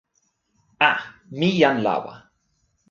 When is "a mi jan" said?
0.89-1.77